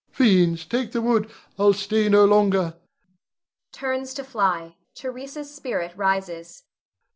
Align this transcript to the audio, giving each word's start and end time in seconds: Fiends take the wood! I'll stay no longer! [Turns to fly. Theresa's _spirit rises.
Fiends 0.09 0.65
take 0.65 0.93
the 0.93 1.01
wood! 1.03 1.29
I'll 1.59 1.73
stay 1.73 2.09
no 2.09 2.25
longer! 2.25 2.75
[Turns 3.71 4.15
to 4.15 4.23
fly. 4.23 4.75
Theresa's 4.95 5.49
_spirit 5.59 5.93
rises. 5.95 6.63